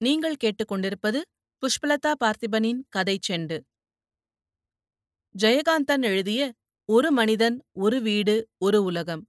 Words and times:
நீங்கள் 0.00 0.36
கேட்டுக்கொண்டிருப்பது 0.44 1.20
புஷ்பலதா 1.62 2.12
பார்த்திபனின் 2.20 2.78
கதை 2.88 3.18
செண்டு. 3.28 3.56
ஜெயகாந்தன் 5.34 6.02
எழுதிய 6.02 6.42
ஒரு 6.88 7.10
மனிதன் 7.10 7.56
ஒரு 7.72 7.98
வீடு 8.00 8.34
ஒரு 8.58 8.82
உலகம். 8.82 9.22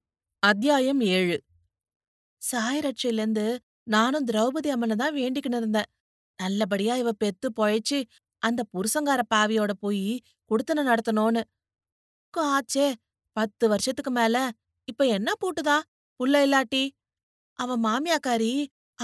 அத்தியாயம் 0.44 1.02
ஏழு. 1.02 1.38
சாயரட்சையிலேருந்து 2.42 3.46
நானும் 3.84 4.28
திரௌபதி 4.28 4.68
அம்மனை 4.68 4.96
தான் 4.96 5.16
வேண்டிக்கின்னு 5.16 5.56
இருந்தேன். 5.56 5.90
நல்லபடியா 6.40 6.96
இவ 6.96 7.12
பெத்து 7.12 7.50
பொழைச்சி 7.56 8.00
அந்த 8.42 8.62
புருஷங்கார 8.74 9.22
பாவியோட 9.36 9.72
போய் 9.80 10.06
குடுத்தன 10.52 10.86
நடத்தணும்னு. 10.86 11.44
ஆச்சே 12.34 12.88
பத்து 13.36 13.68
வருஷத்துக்கு 13.68 14.12
மேல 14.12 14.38
இப்ப 14.88 15.06
என்ன 15.08 15.32
பூட்டுதா? 15.42 15.78
புள்ள 16.20 16.36
இல்லாட்டி? 16.46 16.84
அவ 17.60 17.78
மாமியாக்காரி 17.78 18.54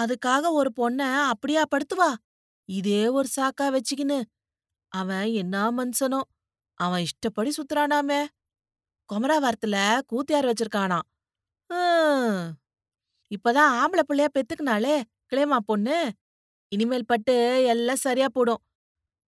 அதுக்காக 0.02 0.44
ஒரு 0.52 0.70
பொண்ண 0.76 1.02
அப்படியா 1.28 1.64
படுத்துவா? 1.64 2.10
இதே 2.70 3.08
ஒரு 3.08 3.28
சாக்கா 3.36 3.62
வச்சுக்கின்னு. 3.62 4.20
அவன் 4.92 5.28
என்ன 5.32 5.72
மனுஷனோ? 5.72 6.20
அவன் 6.80 7.02
இஷ்டப்படி 7.02 7.52
சுத்துறானாமே. 7.58 8.20
குமராவாரத்துல 9.10 9.78
கூத்தியார் 10.10 10.48
வச்சிருக்கானாம். 10.50 11.06
இப்பதான் 13.32 13.70
ஆம்பளை 13.82 14.04
பிள்ளையா 14.06 14.30
பெத்துக்கினாலே 14.34 14.96
கிளேமா 15.30 15.58
பொண்ணு. 15.66 15.98
இனிமேல் 16.72 17.06
பட்டு 17.06 17.36
எல்லாம் 17.68 18.04
சரியா 18.06 18.28
போடும். 18.30 18.62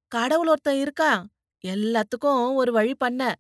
கடவுள் 0.08 0.48
ஒருத்தன் 0.48 0.82
இருக்கான். 0.84 1.22
எல்லாத்துக்கும் 1.64 2.54
ஒரு 2.54 2.72
வழி 2.72 2.96
பண்ண. 2.96 3.36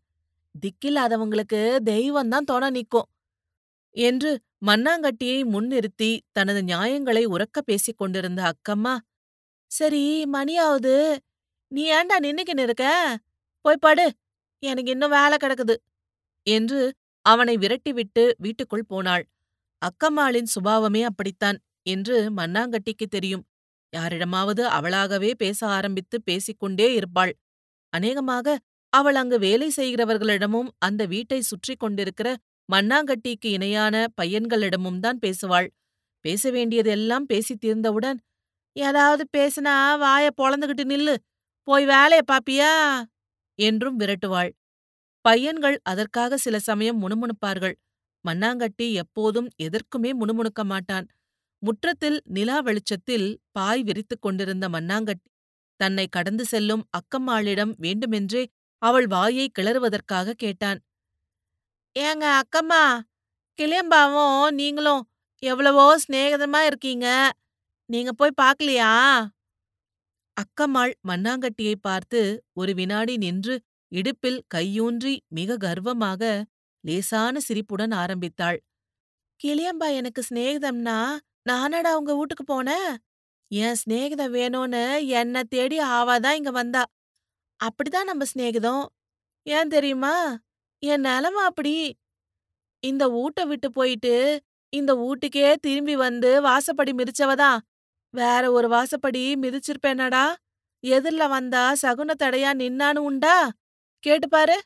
திக்கில்லாதவங்களுக்கு 0.61 1.61
தெய்வம் 1.77 2.29
தான் 2.29 2.43
துணை 2.43 2.70
நிக்கும். 2.70 3.07
என்று 3.95 4.31
மண்ணாங்கட்டியை 4.66 5.39
முன்னிறுத்தி 5.53 6.11
தனது 6.31 6.61
நியாயங்களை 6.63 7.23
உறக்க 7.25 7.57
பேசிக் 7.61 7.99
கொண்டிருந்த 7.99 8.41
அக்கம்மா 8.52 8.95
சரி 9.71 10.03
மணியாவது 10.34 10.93
நீ 11.71 11.84
ஏன்டா 11.91 12.17
நின்னுக்கின்னு 12.20 12.63
இருக்க? 12.67 12.85
போய் 13.65 13.82
படு 13.82 14.05
எனக்கு 14.63 14.91
இன்னும் 14.91 15.12
வேலை 15.12 15.37
கிடக்குது 15.37 15.76
என்று 16.48 16.82
அவனை 17.26 17.55
விரட்டிவிட்டு 17.57 18.23
வீட்டுக்குள் 18.37 18.87
போனாள். 18.87 19.23
அக்கம்மாளின் 19.82 20.49
சுபாவமே 20.55 21.01
அப்படித்தான் 21.01 21.57
என்று 21.85 22.17
மண்ணாங்கட்டிக்கு 22.32 23.05
தெரியும். 23.10 23.43
யாரிடமாவது 23.93 24.63
அவளாகவே 24.70 25.32
பேச 25.35 25.60
ஆரம்பித்து 25.67 26.17
பேசிக்கொண்டே 26.21 26.87
இருப்பாள். 26.95 27.34
அநேகமாக 27.93 28.57
அவள் 28.93 29.15
அங்கு 29.15 29.37
வேலை 29.40 29.70
செய்கிறவர்களிடமும் 29.77 30.70
அந்த 30.79 31.01
வீட்டை 31.05 31.40
சுற்றி 31.41 31.73
கொண்டிருக்கிற 31.76 32.29
மண்ணாங்கட்டிக்கு 32.70 33.49
இணையான 33.51 33.95
பையன்களிடமும் 34.21 34.99
தான் 34.99 35.20
பேசுவாள். 35.21 35.67
பேச 36.25 36.51
வேண்டியதெல்லாம் 36.51 37.26
பேசி 37.26 37.55
தீர்ந்தவுடன் 37.55 38.20
ஏதாவது 38.76 39.23
பேசினா 39.37 39.76
வாய 39.99 40.26
பொழந்துகிட்டு 40.37 40.84
நில்லு. 40.85 41.15
போய் 41.67 41.85
வேலைய 41.85 42.21
பாப்பியா? 42.31 42.71
என்றும் 43.59 43.99
விரட்டுவாள். 43.99 44.51
பையன்கள் 45.26 45.77
அதற்காக 45.84 46.37
சில 46.37 46.59
சமயம் 46.59 47.01
முணுமுணுப்பார்கள். 47.03 47.76
மண்ணாங்கட்டி 48.26 48.87
எப்போதும் 48.93 49.49
எதற்குமே 49.63 50.11
முணுமுணுக்க 50.21 50.63
மாட்டான். 50.63 51.07
முற்றத்தில் 51.63 52.20
நிலா 52.26 52.59
வெளிச்சத்தில் 52.59 53.27
பாய் 53.51 53.83
விரித்துக் 53.83 54.21
கொண்டிருந்த 54.21 54.70
மண்ணாங்கட்டி 54.70 55.27
தன்னை 55.79 56.07
கடந்து 56.07 56.45
செல்லும் 56.45 56.83
அக்கம்மாளிடம் 56.91 57.73
வேண்டுமென்றே 57.77 58.43
அவள் 58.81 59.07
வாயை 59.07 59.45
கிளறுவதற்காக 59.59 60.35
கேட்டான். 60.37 60.79
ஏங்க 61.99 62.25
அக்கம்மா 62.41 62.83
கிளியம்பாவும் 63.59 64.44
நீங்களும் 64.51 65.03
எவ்வளவோ 65.44 65.85
சிநேகிதமா 66.03 66.59
இருக்கீங்க. 66.66 67.07
நீங்க 67.89 68.11
போய் 68.11 68.39
பார்க்கலையா 68.41 68.91
அக்கம்மாள் 70.38 70.94
மண்ணாங்கட்டியை 71.07 71.75
பார்த்து 71.81 72.19
ஒரு 72.53 72.72
வினாடி 72.73 73.16
நின்று 73.17 73.55
இடுப்பில் 73.91 74.39
கையூன்றி 74.55 75.13
மிக 75.29 75.57
கர்வமாக 75.57 76.22
லேசான 76.83 77.39
சிரிப்புடன் 77.39 77.93
ஆரம்பித்தாள். 77.93 78.59
கிளியம்பா 79.39 79.88
எனக்கு 79.95 80.21
சிநேகிதம்னா 80.29 80.97
நானடா 81.43 81.91
உங்க 81.93 82.13
வீட்டுக்கு 82.15 82.45
போனேன் 82.45 82.89
என் 83.51 83.79
சிநேகிதம் 83.81 84.33
வேணும்னு 84.33 84.83
என்ன 85.21 85.43
தேடி 85.53 85.77
ஆவாதான் 85.91 86.38
இங்க 86.39 86.51
வந்தா. 86.51 86.83
அப்படிதான் 87.59 88.09
நம்ம 88.11 88.23
சிநேகிதம். 88.25 88.85
ஏன் 89.45 89.67
தெரியுமா? 89.67 90.13
என் 90.84 91.01
நிலம 91.01 91.38
அப்படி. 91.45 91.73
இந்த 92.84 93.12
ஊட்ட 93.13 93.45
விட்டு 93.45 93.72
போயிட்டு 93.72 94.13
இந்த 94.73 94.91
ஊட்டுக்கே 94.97 95.56
திரும்பி 95.56 95.95
வந்து 95.95 96.41
வாசப்படி 96.44 96.91
மிதிச்சவதான் 96.94 97.59
வேற 98.13 98.44
ஒரு 98.51 98.67
வாசப்படி 98.69 99.23
மிதிச்சிருப்பேனடா. 99.41 100.25
எதிர்ல 100.84 101.29
வந்தா 101.29 101.63
சகுன 101.81 102.12
தடையா 102.23 102.51
நின்னானு 102.56 102.97
உண்டா? 103.00 103.35
கேட்டுப் 104.03 104.31
பாரு. 104.31 104.57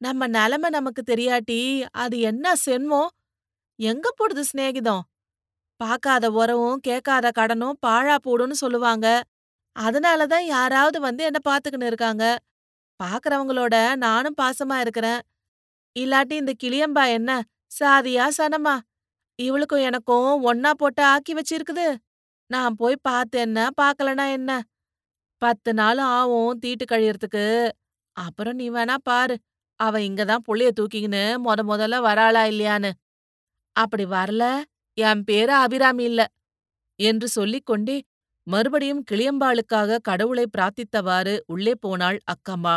நம்ம 0.00 0.26
நிலைமை 0.28 0.70
நமக்கு 0.70 1.02
தெரியாட்டி 1.12 1.60
அது 1.92 2.20
என்ன 2.20 2.54
சென்மோ? 2.66 3.02
எங்க 3.78 4.10
போடுது 4.18 4.42
சிநேகிதம்? 4.52 5.02
பார்க்காத 5.80 6.30
உறவும் 6.32 6.80
கேட்காத 6.80 7.30
கடனும் 7.38 7.78
பாழா 7.86 8.16
போடுன்னு 8.26 8.56
சொல்லுவாங்க. 8.62 9.06
அதனாலதான் 9.76 10.44
யாராவது 10.46 11.00
வந்து 11.00 11.24
என்ன 11.24 11.40
பாத்துக்கின்னு 11.48 11.86
இருக்காங்க. 11.86 12.24
பாக்குறவங்களோட 13.00 13.76
நானும் 13.96 14.36
பாசமா 14.42 14.80
இருக்கிறேன். 14.80 15.20
இல்லாட்டி 15.96 16.32
இந்த 16.32 16.52
கிளியம்பா 16.62 17.02
என்ன? 17.08 17.30
சாதியா 17.80 18.24
சனமா? 18.38 18.74
இவளுக்கும் 19.38 19.80
எனக்கும் 19.80 20.30
ஒன்னா 20.46 20.70
போட்டு 20.70 21.02
ஆக்கி 21.04 21.34
வச்சிருக்குது. 21.34 21.86
நான் 22.50 22.74
போய் 22.74 22.96
பார்த்தேன்ன 23.08 23.68
பார்க்கலனா 23.80 24.26
என்ன? 24.32 24.50
பத்து 25.42 25.74
நாள் 25.74 25.98
ஆவும் 26.10 26.58
தீட்டு 26.58 26.84
கழியறதுக்கு. 26.92 27.44
அப்புறம் 28.16 28.54
நீ 28.54 28.70
வேணா 28.70 28.96
பாரு. 29.02 29.36
அவ 29.80 30.00
இங்கதான் 30.00 30.44
புள்ளைய 30.48 30.70
தூக்கிக்கின்னு 30.80 31.22
மொத 31.46 31.60
முதல்ல 31.70 32.00
வராளா 32.00 32.42
இல்லையான்னு. 32.46 32.90
அப்படி 33.76 34.04
வரல. 34.06 34.44
என் 34.98 35.24
பேரு 35.24 35.52
அபிராமி 35.54 36.04
இல்ல. 36.04 36.22
என்று 37.00 37.28
சொல்லிக்கொண்டே 37.28 37.96
மறுபடியும் 38.46 39.04
கிளியம்பாளுக்காக 39.12 39.98
கடவுளை 40.02 40.46
பிரார்த்தித்தவாறு 40.52 41.34
உள்ளே 41.46 41.74
போனாள் 41.80 42.18
அக்கம்மா. 42.32 42.76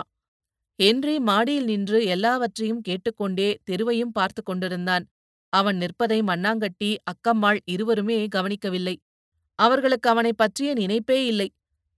ஹென்றி 0.80 1.20
மாடியில் 1.20 1.66
நின்று 1.66 2.00
எல்லாவற்றையும் 2.06 2.82
கேட்டுக்கொண்டே 2.82 3.48
தெருவையும் 3.72 4.14
பார்த்து 4.14 4.44
கொண்டிருந்தான். 4.44 5.06
அவன் 5.54 5.78
நிற்பதை 5.78 6.20
மண்ணாங்கட்டி 6.22 6.90
அக்கம்மாள் 7.04 7.60
இருவருமே 7.66 8.28
கவனிக்கவில்லை. 8.28 8.96
அவர்களுக்கு 9.60 10.10
அவனைப் 10.10 10.38
பற்றிய 10.38 10.74
நினைப்பே 10.74 11.26
இல்லை. 11.26 11.48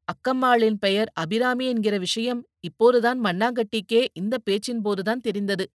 அக்கம்மாளின் 0.08 0.78
பெயர் 0.80 1.10
அபிராமி 1.14 1.66
என்கிற 1.66 1.98
விஷயம் 1.98 2.42
இப்போதுதான் 2.60 3.20
மண்ணாங்கட்டிக்கே 3.24 4.02
இந்த 4.14 4.38
பேச்சின் 4.44 4.82
போதுதான் 4.82 5.20
தெரிந்தது. 5.20 5.66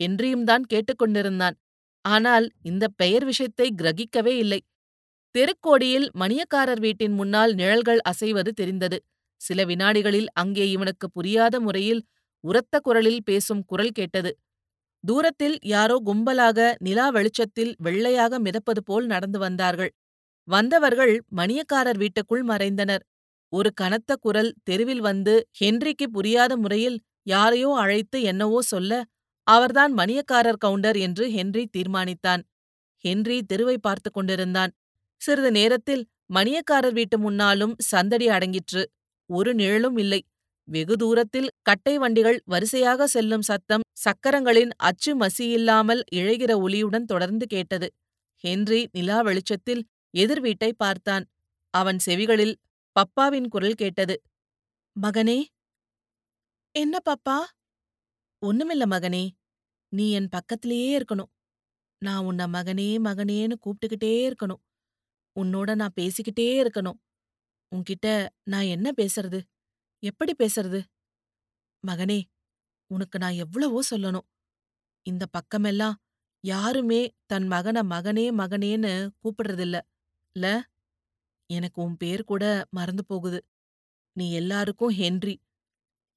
ஹென்றியும் 0.00 0.44
தான் 0.44 0.64
கேட்டுக்கொண்டிருந்தான். 0.72 1.56
ஆனால் 2.04 2.46
இந்த 2.62 2.84
பெயர் 2.96 3.24
விஷயத்தை 3.24 3.74
கிரகிக்கவே 3.82 4.34
இல்லை. 4.36 4.60
தெருக்கோடியில் 5.34 6.08
மணியக்காரர் 6.18 6.80
வீட்டின் 6.80 7.12
முன்னால் 7.12 7.52
நிழல்கள் 7.54 8.00
அசைவது 8.02 8.52
தெரிந்தது. 8.52 8.98
சில 9.40 9.64
வினாடிகளில் 9.64 10.28
அங்கே 10.32 10.70
இவனுக்கு 10.70 11.06
புரியாத 11.10 11.60
முறையில் 11.60 12.02
உரத்த 12.44 12.74
குரலில் 12.80 13.22
பேசும் 13.24 13.62
குரல் 13.66 13.92
கேட்டது. 13.92 14.30
தூரத்தில் 15.04 15.56
யாரோ 15.66 15.96
கும்பலாக 16.06 16.58
நிலா 16.78 17.06
வெளிச்சத்தில் 17.08 17.72
வெள்ளையாக 17.78 18.38
மிதப்பது 18.38 18.82
போல் 18.84 19.06
நடந்து 19.06 19.38
வந்தார்கள். 19.38 19.92
வந்தவர்கள் 20.48 21.14
மணியக்காரர் 21.36 21.98
வீட்டுக்குள் 21.98 22.44
மறைந்தனர். 22.44 23.04
ஒரு 23.52 23.70
கனத்த 23.74 24.12
குரல் 24.16 24.50
தெருவில் 24.64 25.00
வந்து 25.00 25.34
ஹென்றிக்கு 25.60 26.06
புரியாத 26.10 26.52
முறையில் 26.56 26.98
யாரையோ 27.26 27.70
அழைத்து 27.74 28.18
என்னவோ 28.22 28.60
சொல்ல 28.64 28.92
அவர்தான் 29.46 29.92
மணியக்காரர் 29.98 30.60
கவுண்டர் 30.60 30.98
என்று 30.98 31.24
ஹென்றி 31.30 31.64
தீர்மானித்தான். 31.78 32.42
ஹென்றி 33.04 33.38
தெருவை 33.42 33.76
பார்த்து 33.78 34.10
கொண்டிருந்தான். 34.10 34.72
சிறிது 35.20 35.50
நேரத்தில் 35.52 36.02
மணியக்காரர் 36.34 36.92
வீட்டு 36.92 37.16
முன்னாலும் 37.18 37.74
சந்தடி 37.82 38.28
அடங்கிற்று. 38.28 38.82
ஒரு 39.30 39.50
நிழலும் 39.54 39.98
இல்லை. 39.98 40.20
வெகு 40.70 40.96
தூரத்தில் 40.96 41.48
கட்டை 41.62 41.94
வண்டிகள் 41.98 42.38
வரிசையாக 42.44 43.06
செல்லும் 43.06 43.42
சத்தம் 43.42 43.84
சக்கரங்களின் 43.96 44.72
அச்சு 44.80 45.12
மசியில்லாமல் 45.18 46.02
இழைகிற 46.14 46.52
ஒலியுடன் 46.60 47.04
தொடர்ந்து 47.04 47.46
கேட்டது. 47.46 47.88
ஹென்றி 48.44 48.80
நிலா 48.92 49.20
வெளிச்சத்தில் 49.20 49.82
எதிர் 50.14 50.40
வீட்டை 50.40 50.70
பார்த்தான். 50.76 51.24
அவன் 51.74 51.98
செவிகளில் 52.06 52.54
பப்பாவின் 52.96 53.48
குரல் 53.48 53.74
கேட்டது. 53.74 54.14
மகனே! 54.96 55.38
என்ன 56.74 56.98
பப்பா? 57.04 57.36
ஒண்ணுமில்ல 58.42 58.84
மகனே. 58.86 59.24
நீ 59.92 60.12
என் 60.12 60.28
பக்கத்திலேயே 60.28 60.98
இருக்கணும். 60.98 61.30
நான் 62.02 62.24
உன்னை 62.24 62.46
மகனே 62.46 62.88
மகனேன்னு 63.00 63.56
கூப்பிட்டுக்கிட்டே 63.60 64.12
இருக்கணும். 64.28 64.62
உன்னோட 65.36 65.74
நான் 65.74 65.96
பேசிக்கிட்டே 66.00 66.48
இருக்கணும். 66.62 66.98
உன்கிட்ட 67.72 68.06
நான் 68.44 68.64
என்ன 68.66 68.88
பேசுறது? 68.96 69.40
எப்படி 70.02 70.32
பேசுறது 70.38 70.80
மகனே 71.84 72.18
உனக்கு 72.90 73.16
நான் 73.18 73.36
எவ்வளவோ 73.36 73.80
சொல்லணும் 73.90 74.26
இந்த 75.06 75.24
பக்கமெல்லாம் 75.32 75.96
யாருமே 76.44 77.00
தன் 77.26 77.46
மகன 77.48 77.78
மகனே 77.90 78.26
மகனேன்னு 78.32 78.92
கூப்பிடுறதில்ல 79.22 79.78
ல 80.36 80.46
எனக்கு 81.50 81.78
உன் 81.82 81.96
பேர் 81.96 82.22
கூட 82.24 82.44
மறந்து 82.70 83.04
போகுது. 83.06 83.40
நீ 84.16 84.26
எல்லாருக்கும் 84.32 84.94
ஹென்றி. 84.94 85.34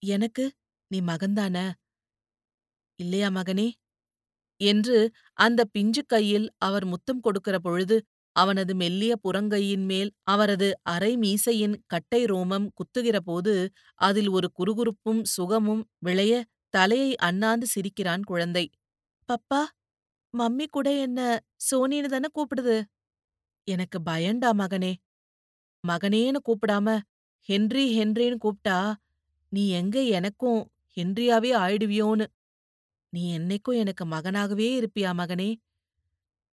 எனக்கு 0.03 0.45
நீ 0.91 1.00
மகன்தான? 1.01 1.57
இல்லையா 3.00 3.29
மகனே? 3.29 3.68
என்று 4.62 4.97
அந்த 5.39 5.62
பிஞ்சுக் 5.74 6.06
கையில் 6.06 6.47
அவர் 6.59 6.86
முத்தம் 6.86 7.19
கொடுக்கிற 7.19 7.59
பொழுது, 7.59 7.95
அவனது 8.35 8.74
மெல்லிய 8.75 9.13
புறங்கையின் 9.24 9.85
மேல் 9.85 10.12
அவரது 10.24 10.68
அரை 10.85 11.12
மீசையின் 11.18 11.75
கட்டை 11.88 12.21
ரோமம் 12.25 12.68
குத்துகிறபோது, 12.77 13.53
அதில் 14.01 14.30
ஒரு 14.30 14.50
குறுகுறுப்பும் 14.59 15.21
சுகமும் 15.35 15.83
விளைய, 16.00 16.33
தலையை 16.74 17.12
அண்ணாந்து 17.19 17.68
சிரிக்கிறான் 17.68 18.24
குழந்தை. 18.24 18.65
பப்பா, 19.30 19.62
மம்மி 20.33 20.65
கூட 20.68 20.88
என்ன 21.00 21.19
சோனின்னு 21.68 22.06
தானே 22.06 22.30
கூப்பிடுது? 22.33 22.77
எனக்கு 23.68 23.97
பயண்டா 24.06 24.50
மகனே. 24.53 24.94
மகனேன்னு 25.83 26.39
கூப்பிடாம 26.47 26.88
ஹென்றி 27.50 27.86
ஹென்றின்னு 28.00 28.38
கூப்பிட்டா, 28.44 28.77
நீ 29.51 29.63
எங்க 29.71 29.97
எனக்கும் 30.12 30.62
ஹென்ரியாவே 30.97 31.51
ஆயிடுவியோன்னு. 31.57 32.25
நீ 33.13 33.24
என்னைக்கும் 33.38 33.77
எனக்கு 33.77 34.06
மகனாகவே 34.06 34.68
இருப்பியா 34.79 35.12
மகனே? 35.13 35.50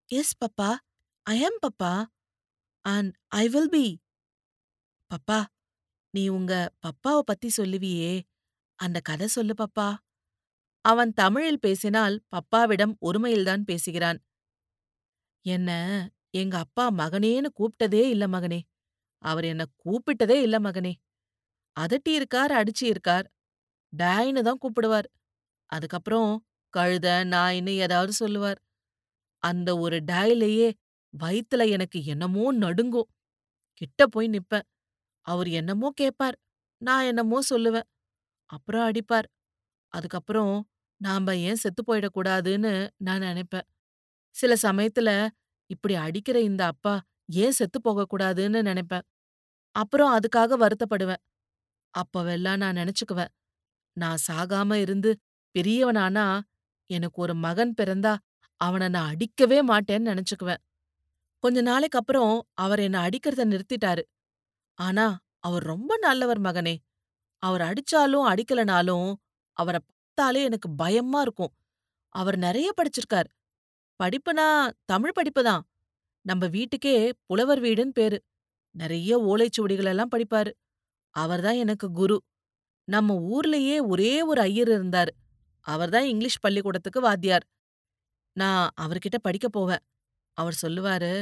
S 0.10 0.36
Pappa, 0.42 0.70
I 1.26 1.38
am 1.44 1.60
Pappa. 1.66 1.94
And 2.86 3.12
I 3.36 3.44
will 3.50 3.70
be. 3.70 3.86
Pappa, 5.12 5.40
நீ 6.14 6.24
உங்க 6.28 6.54
பப்பாவ 6.84 7.20
பத்தி 7.20 7.50
சொல்லுவியே, 7.58 8.14
அந்த 8.80 8.98
கதை 9.00 9.28
சொல்லு 9.28 9.54
பப்பா. 9.54 9.88
அவன் 10.86 11.12
தமிழில் 11.14 11.60
பேசினால் 11.60 12.16
பப்பாவிடம் 12.32 12.94
ஒருமையில்தான் 13.02 13.64
பேசுகிறான். 13.64 14.20
என்ன 15.46 15.70
எங்க 16.32 16.56
அப்பா 16.58 16.86
மகனேன்னு 16.92 17.50
கூப்பிட்டதே 17.60 18.04
இல்ல 18.10 18.26
மகனே. 18.28 18.60
அவர் 19.24 19.46
என்ன 19.46 19.64
கூப்பிட்டதே 19.84 20.38
இல்ல 20.42 20.58
மகனே. 20.60 20.94
அதட்டியிருக்கார், 21.76 22.54
அடிச்சியிருக்கார் 22.60 23.28
டாயின்னு 23.94 24.42
தான் 24.42 24.62
கூப்பிடுவார். 24.62 25.08
அதுக்கப்புறம் 25.70 26.32
கழுத, 26.74 27.08
நாயின்னு 27.34 27.74
ஏதாவது 27.78 28.14
சொல்லுவார். 28.14 28.60
அந்த 29.44 29.70
ஒரு 29.78 29.98
டாயிலேயே 30.04 30.70
வயித்துல 31.14 31.70
எனக்கு 31.70 32.00
என்னமோ 32.06 32.46
நடுங்கும். 32.58 33.10
கிட்ட 33.82 34.02
போய் 34.08 34.28
நிப்பேன். 34.30 34.66
அவர் 35.26 35.50
என்னமோ 35.52 35.90
கேப்பார். 36.02 36.38
நான் 36.82 37.06
என்னமோ 37.06 37.40
சொல்லுவேன். 37.50 37.88
அப்புறம் 38.50 38.86
அடிப்பார். 38.90 39.28
அதுக்கப்புறம் 39.94 40.54
நாம 41.02 41.36
ஏன் 41.42 41.56
செத்து 41.56 41.82
போயிடக்கூடாதுன்னு 41.84 42.74
நான் 43.00 43.22
நினைப்பேன் 43.22 43.68
சில 44.36 44.54
சமயத்துல 44.64 45.10
இப்படி 45.70 45.96
அடிக்கிற 46.00 46.38
இந்த 46.42 46.64
அப்பா 46.66 46.94
ஏன் 47.36 47.52
செத்து 47.52 47.80
போகக்கூடாதுன்னு 47.84 48.62
நினைப்பேன் 48.64 49.06
அப்புறம் 49.76 50.14
அதுக்காக 50.18 50.58
வருத்தப்படுவேன். 50.62 51.22
அப்பவெல்லாம் 51.94 52.58
நான் 52.58 52.78
நினைச்சுக்குவேன் 52.78 53.32
நான் 53.98 54.20
சாகாம 54.28 54.74
இருந்து 54.76 55.12
பெரியவனானா, 55.56 56.26
எனக்கு 56.90 57.18
ஒரு 57.22 57.36
மகன் 57.38 57.74
பிறந்தா 57.82 58.14
அவன 58.62 58.90
நான் 58.90 59.12
அடிக்கவே 59.12 59.60
மாட்டேன்னு 59.64 60.12
நினைச்சுக்குவேன் 60.12 60.62
கொஞ்ச 61.40 61.62
நாளைக்கு 61.62 61.98
அப்புறம் 61.98 62.48
அவர் 62.54 62.80
என்ன 62.80 63.08
அடிக்கிறத 63.08 63.46
நிறுத்திட்டாரு. 63.46 64.02
ஆனா, 64.74 65.20
அவர் 65.40 65.64
ரொம்ப 65.64 65.98
நல்லவர் 65.98 66.42
மகனே. 66.42 66.78
அவர் 67.38 67.62
அடிச்சாலும் 67.62 68.26
அடிக்கலனாலும் 68.26 69.14
அவர 69.54 69.80
பார்த்தாலே 69.80 70.44
எனக்கு 70.44 70.70
பயமா 70.70 71.22
இருக்கும். 71.22 71.54
அவர் 72.10 72.38
நிறைய 72.38 72.74
படிச்சிருக்கார். 72.82 73.30
படிப்புனா 74.04 74.72
தமிழ் 74.86 75.12
படிப்பு 75.12 75.44
தான். 75.44 75.68
நம்ம 76.22 76.48
வீட்டுக்கே 76.48 77.14
புலவர் 77.26 77.62
வீடுன்னு 77.62 77.90
பேரு. 77.90 78.24
நெறைய 78.80 79.18
ஓலைச்சுவடிகள் 79.18 79.84
எல்லாம் 79.84 80.12
படிப்பாரு. 80.12 80.52
அவர்தான் 81.10 81.54
எனக்கு 81.54 81.92
குரு. 81.92 82.24
நம்ம 82.84 83.40
ஊர்லயே 83.40 83.88
ஒரே 83.88 84.22
ஒரு 84.22 84.42
ஐயர் 84.42 84.68
இருந்தாரு. 84.68 85.08
அவர்தான் 85.62 86.04
இங்கிலீஷ் 86.04 86.40
பள்ளிக்கூடத்துக்கு 86.40 87.02
வாத்தியார். 87.02 87.48
நான் 88.34 88.70
அவர்கிட்ட 88.82 89.18
படிக்க 89.22 89.50
போவேன். 89.50 89.80
அவர் 90.40 90.56
சொல்லுவாரு, 90.62 91.14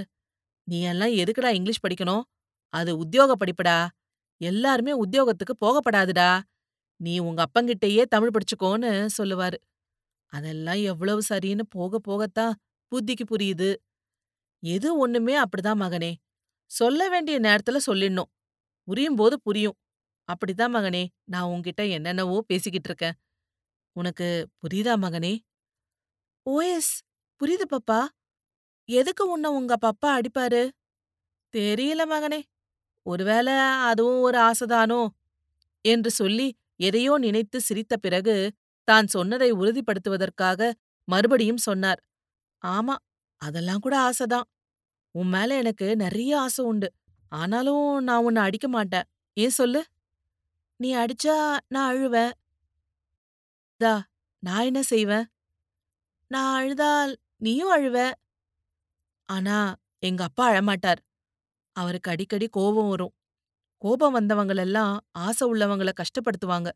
நீ 0.68 0.78
எல்லாம் 0.84 1.10
எதுக்குடா 1.10 1.50
இங்கிலீஷ் 1.50 1.84
படிக்கணும்? 1.86 2.24
அது 2.74 2.92
உத்தியோக 2.98 3.34
படிப்புடா. 3.36 3.78
எல்லாருமே 4.42 4.94
உத்தியோகத்துக்கு 4.94 5.54
போகப்படாதுடா. 5.66 6.30
நீ 7.00 7.14
உங்க 7.20 7.42
அப்பங்கிட்டயே 7.46 8.04
தமிழ் 8.06 8.34
படிச்சுக்கோன்னு 8.36 8.92
சொல்லுவாரு. 9.18 9.58
அதெல்லாம் 10.34 10.80
எவ்வளவு 10.84 11.22
சரின்னு 11.30 11.64
போக 11.70 12.00
போகத்தான் 12.08 12.54
புத்திக்கு 12.92 13.24
புரியுது. 13.30 13.70
எது 14.64 14.90
ஒண்ணுமே 14.98 15.36
அப்படிதான் 15.42 15.82
மகனே. 15.84 16.12
சொல்ல 16.72 17.10
வேண்டிய 17.10 17.40
நேரத்துல 17.40 17.78
சொல்லிடணும். 17.86 18.32
புரியும் 18.88 19.16
போது 19.16 19.36
புரியும். 19.42 19.78
அப்படிதான் 20.30 20.74
மகனே 20.76 21.04
நான் 21.24 21.50
உன்கிட்ட 21.50 21.82
என்னென்னவோ 21.90 22.38
பேசிக்கிட்டு 22.42 22.90
இருக்கேன். 22.90 23.16
உனக்கு 23.96 24.28
புரியுதா 24.62 24.94
மகனே? 25.06 25.34
ஓஎஸ் 26.46 26.94
புரியுது 27.42 27.66
பப்பா. 27.74 28.00
எதுக்கு 28.90 29.30
உன்ன 29.30 29.52
உங்க 29.52 29.74
பப்பா 29.86 30.10
அடிப்பாரு? 30.18 30.62
தெரியல 31.54 32.02
மகனே. 32.10 32.42
ஒருவேளை 33.06 33.54
அதுவும் 33.84 34.22
ஒரு 34.22 34.38
ஆசைதானோ? 34.40 35.02
என்று 35.86 36.12
சொல்லி 36.12 36.48
எதையோ 36.80 37.18
நினைத்து 37.18 37.62
சிரித்த 37.62 37.98
பிறகு, 37.98 38.36
தான் 38.88 39.08
சொன்னதை 39.08 39.50
உறுதிப்படுத்துவதற்காக 39.54 40.72
மறுபடியும் 41.08 41.58
சொன்னார். 41.58 42.02
ஆமா, 42.64 42.96
அதெல்லாம் 43.42 43.80
கூட 43.80 43.96
ஆசைதான். 44.00 44.48
உன் 45.16 45.30
மேல 45.30 45.58
எனக்கு 45.58 45.96
நெறைய 46.00 46.38
ஆசை 46.38 46.66
உண்டு. 46.66 46.90
ஆனாலும் 47.32 48.04
நான் 48.04 48.24
உன்ன 48.24 48.42
அடிக்க 48.42 48.68
மாட்டேன். 48.68 49.08
ஏன் 49.38 49.50
சொல்லு? 49.50 49.82
நீ 50.80 50.96
அடிச்சா 50.96 51.36
நான் 51.68 51.90
அழுவேன். 51.94 52.34
தா 53.82 53.94
நான் 54.44 54.66
என்ன 54.66 54.82
செய்வேன்? 54.84 55.26
நான் 56.32 56.54
அழுதால் 56.56 57.12
நீயும் 57.38 57.70
அழுவ. 57.70 57.98
ஆனா 59.30 59.56
எங்க 60.00 60.24
அப்பா 60.24 60.44
அழமாட்டார். 60.52 61.02
அவருக்கு 61.76 62.12
அடிக்கடி 62.12 62.48
கோபம் 62.50 62.90
வரும். 62.90 63.14
கோபம் 63.82 64.16
வந்தவங்களெல்லாம் 64.18 64.94
ஆசை 65.20 65.46
உள்ளவங்கள 65.54 65.92
கஷ்டப்படுத்துவாங்க. 65.98 66.70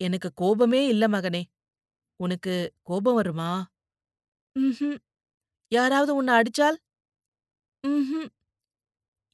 எனக்கு 0.00 0.30
கோபமே 0.34 0.88
இல்ல 0.88 1.08
மகனே. 1.08 1.42
உனக்கு 2.20 2.54
கோபம் 2.82 3.14
வருமா? 3.14 3.50
ம்ஹும். 4.56 4.98
யாராவது 5.72 6.12
உன்ன 6.16 6.32
அடிச்சால்? 6.34 6.78
ம்ஹும். 7.84 8.28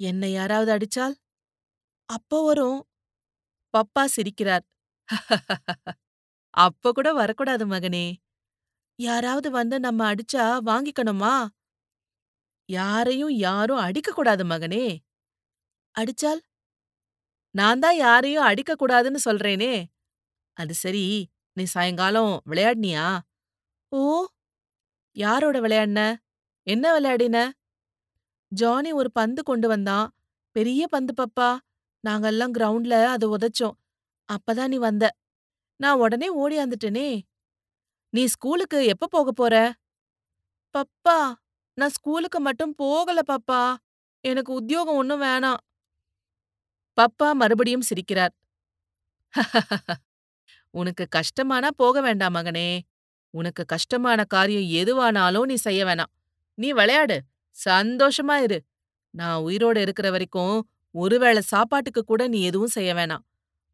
என்னை 0.01 0.33
யாராவது 0.33 0.71
அடிச்சால்? 0.73 1.15
அப்போ 2.09 2.39
வரும். 2.47 2.81
பப்பா 3.75 4.05
சிரிக்கிறார். 4.17 4.65
அப்ப 6.55 6.93
கூட 6.93 7.13
வரக்கூடாது 7.13 7.67
மகனே. 7.67 8.07
யாராவது 8.99 9.51
வந்து 9.51 9.81
நம்ம 9.81 10.15
அடிச்சா 10.15 10.45
வாங்கிக்கணுமா? 10.67 11.35
யாரையும் 12.69 13.31
யாரும் 13.39 13.79
அடிக்கக்கூடாது 13.79 14.45
மகனே. 14.45 14.87
அடிச்சால்? 15.95 16.41
நான் 17.55 17.79
தான் 17.79 17.97
யாரையும் 17.97 18.45
அடிக்கக்கூடாதுன்னு 18.45 19.21
சொல்றேனே. 19.25 19.73
அது 20.57 20.75
சரி, 20.75 21.07
நீ 21.57 21.65
சாயங்காலம் 21.65 22.43
விளையாடினியா? 22.51 23.07
ஓ! 23.93 24.01
யாரோட 25.17 25.61
விளையாடின? 25.61 26.01
என்ன 26.67 27.01
விளையாடின? 27.01 27.39
ஜானி 28.53 28.93
ஒரு 28.93 29.13
பந்து 29.13 29.43
கொண்டு 29.43 29.69
வந்தான். 29.69 30.07
பெரிய 30.57 30.89
பந்து 30.89 31.13
பப்பா. 31.17 31.51
நாங்கெல்லாம் 32.05 32.55
கிரவுண்ட்ல 32.59 33.05
அத 33.05 33.27
உதைச்சோம். 33.29 33.77
அப்பதான் 34.29 34.69
நீ 34.69 34.77
வந்த. 34.79 35.05
நான் 35.81 35.99
உடனே 35.99 36.29
ஓடியாந்துட்டேனே. 36.37 37.09
நீ 38.13 38.27
ஸ்கூலுக்கு 38.27 38.85
எப்ப 38.85 39.07
போகப் 39.07 39.37
போற? 39.37 39.55
பப்பா, 40.75 41.19
நான் 41.79 41.91
ஸ்கூலுக்கு 41.91 42.41
மட்டும் 42.41 42.75
போகல 42.75 43.21
பாப்பா 43.27 43.61
எனக்கு 44.25 44.53
உத்தியோகம் 44.53 44.97
ஒன்னும் 44.97 45.23
வேணாம். 45.23 45.61
பப்பா 46.99 47.33
மறுபடியும் 47.33 47.87
சிரிக்கிறார். 47.89 48.35
உனக்கு 50.75 51.05
கஷ்டமானா 51.17 51.69
போக 51.77 52.01
வேண்டாம் 52.01 52.35
மகனே. 52.37 52.69
உனக்கு 53.35 53.65
கஷ்டமான 53.67 54.21
காரியம் 54.27 54.69
எதுவானாலும் 54.83 55.47
நீ 55.47 55.57
செய்ய 55.57 55.83
வேணாம். 55.85 56.13
நீ 56.59 56.73
விளையாடு. 56.73 57.19
சந்தோஷமா 57.57 58.37
இரு. 58.43 58.59
நான் 59.15 59.43
உயிரோட 59.43 59.77
இருக்கிற 59.79 60.09
வரைக்கும் 60.11 60.57
ஒருவேளை 60.95 61.43
சாப்பாட்டுக்கு 61.45 62.03
கூட 62.05 62.29
நீ 62.29 62.41
எதுவும் 62.43 62.75
செய்ய 62.79 62.95
வேணாம். 62.95 63.25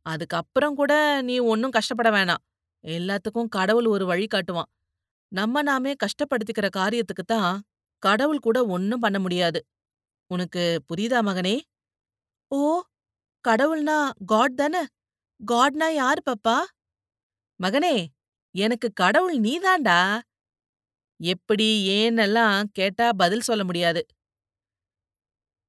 அதுக்கப்புறம் 0.06 0.76
கூட 0.76 0.92
நீ 1.22 1.36
ஒன்னும் 1.52 1.70
கஷ்டப்பட 1.70 2.10
வேணாம். 2.10 2.42
எல்லாத்துக்கும் 2.84 3.50
கடவுள் 3.50 3.86
ஒரு 3.86 4.06
வழி 4.06 4.26
காட்டுவான். 4.26 4.70
நம்ம 5.32 5.62
நாமே 5.62 5.92
கஷ்டப்படுத்திக்கிற 6.04 6.68
காரியத்துக்கு 6.76 7.24
தான் 7.26 7.54
கடவுள் 8.02 8.40
கூட 8.40 8.58
ஒன்னும் 8.68 9.00
பண்ண 9.00 9.18
முடியாது. 9.18 9.60
உனக்கு 10.30 10.62
புரியுதா 10.88 11.20
மகனே? 11.22 11.56
ஓ! 12.50 12.60
கடவுள்னா 13.44 13.98
காட் 14.26 14.56
தான? 14.56 14.76
காட்னா 15.40 15.88
யாரு 15.94 16.22
பப்பா? 16.26 16.58
மகனே, 17.60 17.96
எனக்கு 18.54 18.88
கடவுள் 18.94 19.38
நீதான்டா. 19.40 20.00
எப்படி 21.20 21.68
ஏன்னெல்லாம் 21.94 22.60
கேட்டா 22.72 23.06
பதில் 23.14 23.40
சொல்ல 23.40 23.64
முடியாது. 23.64 24.02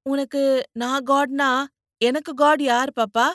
உனக்கு 0.06 0.42
நான் 0.74 1.04
காட்னா 1.04 1.50
எனக்கு 2.02 2.32
காட் 2.34 2.62
யார் 2.64 2.92
பாப்பா 2.96 3.26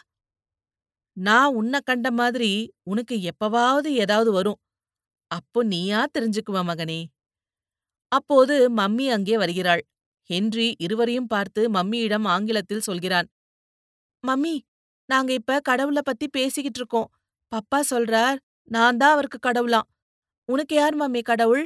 நான் 1.17 1.55
உன்னை 1.55 1.79
கண்ட 1.81 2.11
மாதிரி 2.11 2.51
உனக்கு 2.85 3.15
எப்பவாவது 3.23 3.89
ஏதாவது 3.97 4.31
வரும் 4.33 4.59
அப்போ 5.31 5.61
நீயா 5.65 6.01
தெரிஞ்சுக்குவ 6.15 6.61
மகனே 6.65 7.01
அப்போது 8.13 8.55
மம்மி 8.79 9.07
அங்கே 9.09 9.37
வருகிறாள். 9.37 9.83
ஹென்றி 10.31 10.69
இருவரையும் 10.79 11.27
பார்த்து 11.27 11.63
மம்மியிடம் 11.71 12.27
ஆங்கிலத்தில் 12.35 12.87
சொல்கிறான். 12.89 13.29
மம்மி 14.25 14.55
நாங்க 15.09 15.31
இப்ப 15.33 15.61
கடவுள 15.69 15.99
பத்தி 16.03 16.27
பேசிக்கிட்டு 16.29 16.81
இருக்கோம். 16.81 17.09
பப்பா 17.53 17.81
சொல்றார் 17.91 18.39
நான் 18.71 18.97
தான் 18.97 19.15
அவருக்கு 19.17 19.39
கடவுளாம் 19.49 19.89
உனக்கு 20.49 20.75
யார் 20.77 20.97
மம்மி 20.97 21.21
கடவுள்? 21.23 21.65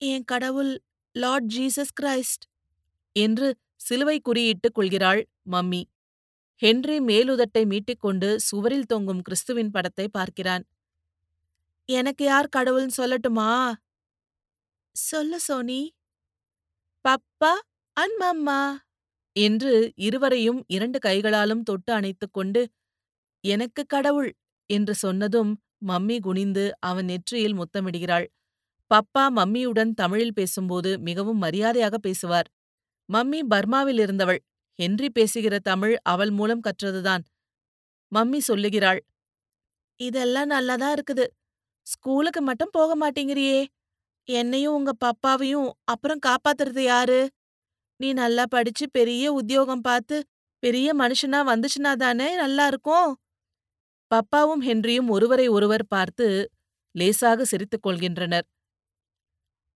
என் 0.00 0.24
கடவுள் 0.24 0.72
லார்ட் 1.16 1.48
ஜீசஸ் 1.54 1.94
கிரைஸ்ட் 2.00 2.44
என்று 3.16 3.48
சிலுவை 3.76 4.16
குறியிட்டுக் 4.28 4.76
கொள்கிறாள் 4.78 5.20
மம்மி. 5.52 5.82
ஹென்றி 6.62 6.96
மேலுதட்டை 7.00 7.62
மீட்டிக்கொண்டு 7.72 8.28
சுவரில் 8.48 8.86
தொங்கும் 8.86 9.22
கிறிஸ்துவின் 9.22 9.70
படத்தை 9.70 10.06
பார்க்கிறான். 10.08 10.64
எனக்கு 11.88 12.24
யார் 12.24 12.54
கடவுள்னு 12.56 12.96
சொல்லட்டுமா? 12.96 13.48
சொல்லு 14.94 15.38
சோனி. 15.40 15.80
பப்பா 17.04 17.52
அண்ட் 17.96 18.16
மம்மா 18.20 18.60
என்று 19.36 19.72
இருவரையும் 19.96 20.60
இரண்டு 20.66 20.98
கைகளாலும் 20.98 21.62
தொட்டு 21.62 21.92
அணைத்துக் 21.92 22.32
கொண்டு 22.32 22.62
எனக்கு 23.44 23.82
கடவுள் 23.86 24.30
என்று 24.70 24.94
சொன்னதும் 24.94 25.50
மம்மி 25.88 26.16
குனிந்து 26.20 26.64
அவன் 26.80 27.04
நெற்றியில் 27.04 27.56
முத்தமிடுகிறாள். 27.58 28.26
பப்பா 28.90 29.24
மம்மியுடன் 29.36 29.92
தமிழில் 29.94 30.34
பேசும்போது 30.34 30.90
மிகவும் 30.98 31.38
மரியாதையாக 31.38 31.98
பேசுவார். 31.98 32.48
மம்மி 33.08 33.40
பர்மாவில் 33.54 34.00
இருந்தவள். 34.00 34.40
ஹென்றி 34.78 35.08
பேசுகிற 35.10 35.54
தமிழ் 35.62 35.94
அவள் 36.04 36.30
மூலம் 36.30 36.62
கற்றதுதான் 36.62 37.24
மம்மி 38.12 38.40
சொல்லுகிறாள். 38.40 39.00
இதெல்லாம் 40.00 40.50
நல்லாதான் 40.50 40.94
இருக்குது. 40.96 41.26
ஸ்கூலுக்கு 41.86 42.42
மட்டும் 42.42 42.72
போக 42.72 42.90
மாட்டேங்கிறியே. 43.02 43.60
என்னையும் 44.28 44.74
உங்க 44.74 44.92
பப்பாவையும் 45.04 45.70
அப்புறம் 45.84 46.20
காப்பாத்துறது 46.26 46.82
யாரு? 46.84 47.20
நீ 48.00 48.12
நல்லா 48.12 48.44
படிச்சு 48.48 48.90
பெரிய 48.90 49.32
உத்தியோகம் 49.32 49.80
பார்த்து 49.80 50.16
பெரிய 50.62 50.88
மனுஷனா 50.96 51.40
வந்துச்சுனா 51.44 51.92
தானே 51.94 52.36
நல்லா 52.36 52.66
இருக்கும். 52.66 53.10
பப்பாவும் 54.10 54.62
ஹென்ரியும் 54.62 55.08
ஒருவரை 55.08 55.48
ஒருவர் 55.48 55.86
பார்த்து 55.86 56.26
லேசாக 56.94 57.44
சிரித்துக் 57.44 57.86
கொள்கின்றனர். 57.86 58.46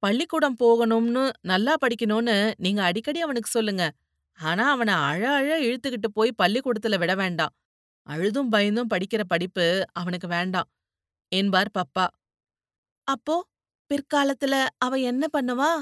பள்ளிக்கூடம் 0.03 0.57
போகணும்னு 0.63 1.23
நல்லா 1.41 1.75
படிக்கணும்னு 1.81 2.37
நீங்க 2.59 2.83
அடிக்கடி 2.83 3.21
அவனுக்கு 3.21 3.51
சொல்லுங்க. 3.51 3.85
ஆனா 4.39 4.71
அவனை 4.71 4.95
அழ 4.95 5.23
அழ 5.31 5.61
இழுத்துக்கிட்டு 5.61 6.09
போய் 6.15 6.39
பள்ளிக்கூடத்துல 6.43 6.99
விட 6.99 7.15
வேண்டாம். 7.15 7.55
அழுதும் 8.07 8.53
பயந்தும் 8.53 8.93
படிக்கிற 8.95 9.23
படிப்பு 9.29 9.67
அவனுக்கு 9.93 10.29
வேண்டாம். 10.29 10.69
என்பார் 11.33 11.71
பப்பா. 11.79 12.07
அப்போ 13.09 13.37
பிற்காலத்துல 13.91 14.55
அவ 14.81 14.93
என்ன 15.05 15.25
பண்ணுவா? 15.35 15.73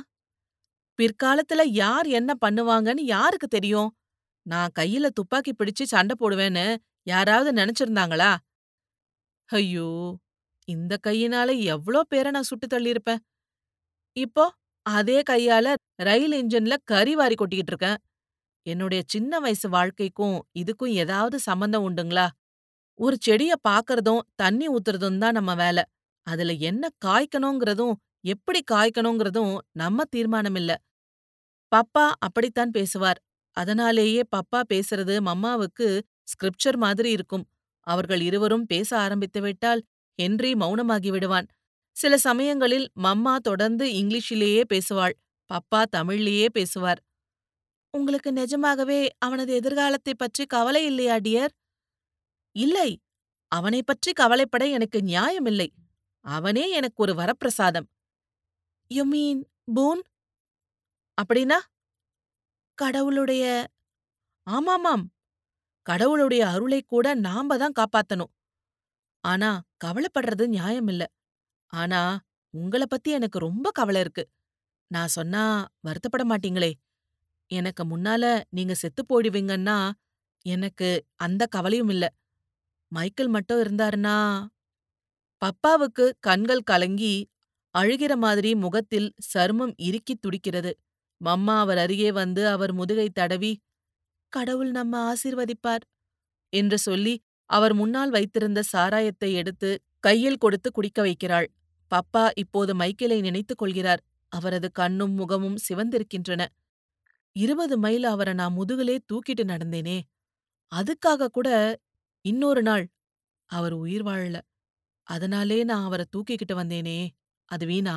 பிற்காலத்துல 0.98 1.62
யார் 1.76 2.06
என்ன 2.12 2.30
பண்ணுவாங்கன்னு 2.40 3.02
யாருக்கு 3.08 3.48
தெரியும்? 3.48 3.90
நான் 4.46 4.74
கையில 4.78 5.06
துப்பாக்கி 5.14 5.52
பிடிச்சு 5.54 5.84
சண்டை 5.88 6.16
போடுவேன்னு 6.20 6.66
யாராவது 7.06 7.50
நினைச்சிருந்தாங்களா? 7.60 8.32
ஐயோ! 9.50 9.88
இந்த 10.68 10.94
கையினால 11.02 11.48
எவ்ளோ 11.74 12.00
பேரை 12.06 12.30
நான் 12.32 12.48
சுட்டு 12.48 12.66
தள்ளியிருப்பேன். 12.68 13.22
இப்போ 14.16 14.44
அதே 14.86 15.18
கையால 15.28 15.66
ரயில் 16.00 16.34
இன்ஜின்ல 16.38 16.74
கறி 16.86 17.14
வாரி 17.16 17.36
கொட்டிக்கிட்டு 17.36 17.72
இருக்கேன். 17.72 17.98
என்னுடைய 18.66 19.00
சின்ன 19.08 19.40
வயசு 19.40 19.68
வாழ்க்கைக்கும் 19.70 20.38
இதுக்கும் 20.56 20.94
ஏதாவது 21.02 21.36
சம்பந்தம் 21.48 21.86
உண்டுங்களா? 21.88 22.26
ஒரு 22.98 23.16
செடிய 23.22 23.52
பாக்குறதும் 23.68 24.22
தண்ணி 24.36 24.66
ஊத்துறதும் 24.70 25.20
தான் 25.20 25.36
நம்ம 25.38 25.52
வேலை. 25.56 25.84
அதுல 26.26 26.52
என்ன 26.52 26.88
காய்க்கணுங்கிறதும் 27.04 27.94
எப்படி 28.24 28.60
காய்க்கணுங்கிறதும் 28.72 29.58
நம்ம 29.72 30.02
தீர்மானமில்ல. 30.16 30.72
பப்பா 31.72 32.06
அப்படித்தான் 32.18 32.70
பேசுவார். 32.70 33.20
அதனாலேயே 33.56 34.22
பப்பா 34.36 34.60
பேசுறது 34.74 35.14
மம்மாவுக்கு 35.20 35.88
ஸ்கிரிப்சர் 36.24 36.76
மாதிரி 36.76 37.10
இருக்கும். 37.10 37.44
அவர்கள் 37.86 38.20
இருவரும் 38.20 38.66
பேச 38.66 38.90
ஆரம்பித்துவிட்டால் 38.98 39.82
ஹென்றி 40.18 40.52
மௌனமாகி 40.54 41.10
விடுவான். 41.10 41.46
சில 41.96 42.18
சமயங்களில் 42.18 42.88
மம்மா 43.02 43.36
தொடர்ந்து 43.36 43.84
இங்கிலீஷிலேயே 43.92 44.62
பேசுவாள். 44.74 45.14
பப்பா 45.50 45.80
தமிழ்லேயே 45.96 46.48
பேசுவார். 46.52 47.00
உங்களுக்கு 47.94 48.32
நிஜமாகவே 48.32 49.00
அவனது 49.18 49.54
எதிர்காலத்தை 49.54 50.14
பற்றி 50.14 50.46
கவலை 50.46 50.84
இல்லையா 50.84 51.16
டியர்? 51.16 51.52
இல்லை. 52.56 52.90
அவனை 53.52 53.82
பற்றி 53.82 54.12
கவலைப்பட 54.12 54.64
எனக்கு 54.66 54.98
நியாயமில்லை. 55.00 55.68
அவனே 56.26 56.70
எனக்கு 56.70 56.98
ஒரு 57.02 57.12
வரப்பிரசாதம். 57.14 57.86
யூ 58.90 59.02
மீன் 59.04 59.40
பூன் 59.74 60.02
அப்படின்னா? 61.18 61.58
கடவுளுடைய 62.78 63.44
ஆமாமாம். 64.46 65.04
கடவுளுடைய 65.86 66.42
அருளை 66.46 66.80
கூட 66.84 67.06
நாம 67.20 67.56
தான் 67.56 67.76
காப்பாத்தணும். 67.80 68.32
ஆனா 69.24 69.50
கவலைப்படுறது 69.84 70.44
நியாயமில்ல 70.48 71.04
ஆனா 71.72 72.00
உங்கள 72.54 72.82
பத்தி 72.88 73.10
எனக்கு 73.10 73.38
ரொம்ப 73.38 73.68
கவலை 73.72 74.00
இருக்கு. 74.00 74.24
நான் 74.90 75.08
சொன்னா 75.08 75.42
வருத்தப்பட 75.88 76.24
மாட்டீங்களே. 76.24 76.72
எனக்கு 77.50 77.84
முன்னால 77.84 78.24
நீங்க 78.50 78.74
செத்து 78.74 79.02
போயிடுவீங்கன்னா 79.04 79.78
எனக்கு 80.46 80.88
அந்த 81.18 81.42
கவலையும் 81.46 81.88
இல்ல. 81.88 82.04
மைக்கேல் 82.92 83.28
மட்டும் 83.28 83.60
இருந்தாருன்னா 83.60 84.16
பப்பாவுக்கு 85.42 86.04
கண்கள் 86.20 86.62
கலங்கி 86.62 87.14
அழுகிற 87.74 88.12
மாதிரி 88.16 88.50
முகத்தில் 88.54 89.08
சருமம் 89.34 89.74
இறுக்கித் 89.82 90.22
துடிக்கிறது. 90.22 90.72
மம்மா 91.20 91.54
அவர் 91.58 91.78
அருகே 91.78 92.10
வந்து 92.12 92.42
அவர் 92.48 92.72
முதுகை 92.72 93.08
தடவி 93.10 93.52
கடவுள் 94.32 94.70
நம்ம 94.70 94.94
ஆசீர்வதிப்பார் 95.06 95.84
என்று 96.52 96.78
சொல்லி 96.78 97.14
அவர் 97.50 97.74
முன்னால் 97.74 98.10
வைத்திருந்த 98.10 98.60
சாராயத்தை 98.72 99.30
எடுத்து 99.32 99.70
கையில் 100.00 100.38
கொடுத்து 100.38 100.72
குடிக்க 100.72 101.00
வைக்கிறாள். 101.04 101.48
பப்பா 101.90 102.24
இப்போது 102.36 102.72
மைக்கேலை 102.74 103.20
நினைத்துக் 103.20 103.58
கொள்கிறார். 103.58 104.02
அவரது 104.32 104.68
கண்ணும் 104.72 105.12
முகமும் 105.12 105.58
சிவந்திருக்கின்றன. 105.68 106.42
இருபது 107.36 107.78
மைல் 107.78 108.04
அவரை 108.04 108.34
நான் 108.34 108.56
முதுகிலே 108.58 108.96
தூக்கிட்டு 109.08 109.44
நடந்தேனே 109.44 109.98
அதுக்காக 110.72 111.28
கூட 111.28 111.48
இன்னொரு 112.24 112.62
நாள் 112.62 112.84
அவர் 113.50 113.74
உயிர் 113.74 114.04
வாழல. 114.04 114.36
அதனாலே 115.08 115.64
நான் 115.64 115.84
அவரை 115.84 116.04
தூக்கிக்கிட்டு 116.12 116.54
வந்தேனே 116.54 116.98
அது 117.48 117.64
வீணா? 117.66 117.96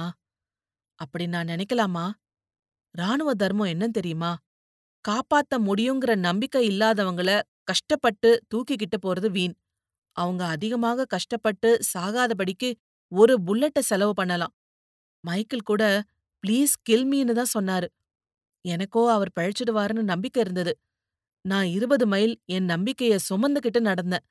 அப்படி 0.99 1.25
நான் 1.27 1.47
நினைக்கலாமா? 1.47 2.05
ராணுவ 2.95 3.33
தர்மம் 3.33 3.71
என்னன்னு 3.73 3.97
தெரியுமா? 3.97 4.31
காப்பாத்த 5.05 5.53
முடியுங்கிற 5.59 6.15
நம்பிக்கை 6.19 6.61
இல்லாதவங்கள 6.71 7.31
கஷ்டப்பட்டு 7.63 8.29
தூக்கிக்கிட்டு 8.53 8.97
போறது 9.01 9.29
வீண். 9.31 9.55
அவங்க 10.15 10.43
அதிகமாக 10.45 11.05
கஷ்டப்பட்டு 11.05 11.69
சாகாதபடிக்கு 11.93 12.69
ஒரு 13.11 13.33
புல்லட்ட 13.47 13.79
செலவு 13.81 14.13
பண்ணலாம். 14.13 14.53
மைக்கேல் 15.23 15.69
கூட 15.71 15.83
ப்ளீஸ் 16.43 16.73
கில்மீன்னு 16.89 17.33
தான் 17.33 17.53
சொன்னாரு. 17.57 17.87
எனக்கோ 18.65 19.01
அவர் 19.11 19.31
பழிச்சிடுவாருன்னு 19.39 20.03
நம்பிக்கை 20.03 20.39
இருந்தது. 20.43 20.73
நான் 21.45 21.67
இருபது 21.67 22.05
மைல் 22.07 22.33
என் 22.45 22.65
நம்பிக்கைய 22.65 23.15
சுமந்துகிட்டு 23.29 23.79
நடந்தேன் 23.81 24.25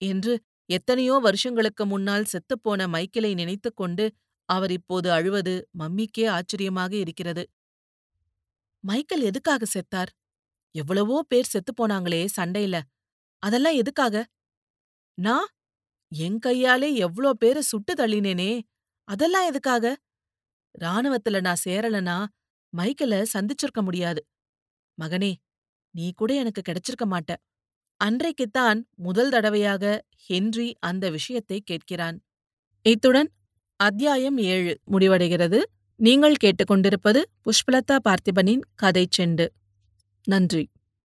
என்று 0.00 0.32
எத்தனையோ 0.70 1.14
வருஷங்களுக்கு 1.18 1.84
முன்னால் 1.86 2.30
செத்துப்போன 2.32 2.86
மைக்கேலை 2.94 3.32
நினைத்துக் 3.34 3.76
கொண்டு 3.76 4.04
அவர் 4.48 4.72
இப்போது 4.72 5.08
அழுவது 5.12 5.54
மம்மிக்கே 5.78 6.24
ஆச்சரியமாக 6.30 6.92
இருக்கிறது. 6.96 7.42
மைக்கேல் 8.84 9.22
எதுக்காக 9.22 9.62
செத்தார்? 9.72 10.10
எவ்வளவோ 10.74 11.16
பேர் 11.30 11.52
செத்துப்போனாங்களே 11.52 12.22
சண்டையில. 12.36 12.76
அதெல்லாம் 13.42 13.78
எதுக்காக? 13.82 14.16
நான்? 15.18 15.48
என் 16.12 16.38
கையாலே 16.38 16.90
எவ்ளோ 17.06 17.30
பேர 17.42 17.58
சுட்டு 17.64 17.94
தள்ளினேனே. 17.94 18.52
அதெல்லாம் 19.08 19.48
எதுக்காக? 19.50 19.84
ராணுவத்துல 20.78 21.40
நான் 21.40 21.62
சேரலனா 21.64 22.16
மைக்கேல 22.72 23.14
சந்திச்சிருக்க 23.34 23.82
முடியாது. 23.82 24.20
மகனே 24.98 25.32
நீ 25.94 26.06
கூட 26.14 26.32
எனக்கு 26.36 26.62
கிடைச்சிருக்க 26.68 27.06
மாட்ட. 27.06 27.32
அன்றைக்குத்தான் 28.04 28.88
முதல் 28.94 29.30
தடவையாக 29.30 30.04
ஹென்றி 30.26 30.76
அந்த 30.80 31.10
விஷயத்தை 31.10 31.62
கேட்கிறான். 31.70 32.16
இத்துடன் 32.82 33.30
அத்தியாயம் 33.76 34.38
ஏழு 34.38 34.80
முடிவடைகிறது. 34.90 35.62
நீங்கள் 35.96 36.34
கேட்டுக்கொண்டிருப்பது 36.44 37.22
புஷ்பலதா 37.44 37.98
பார்த்திபனின் 38.08 38.60
கதை 38.74 39.08
செண்டு. 39.18 39.48
நன்றி. 40.24 40.68